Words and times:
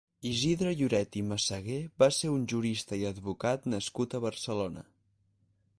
Isidre 0.27 0.69
Lloret 0.77 1.17
i 1.21 1.21
Massaguer 1.31 1.77
va 2.03 2.07
ser 2.21 2.31
un 2.39 2.49
jurista 2.55 3.01
i 3.03 3.07
advocat 3.11 3.67
nascut 3.77 4.15
a 4.15 4.23
Barcelona. 4.27 4.87